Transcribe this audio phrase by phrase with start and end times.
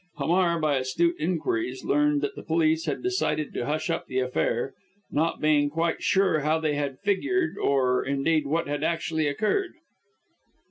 [0.17, 4.73] Hamar, by astute inquiries, learned that the police had decided to hush up the affair,
[5.11, 9.73] not being quite sure how they had figured, or, indeed, what had actually occurred.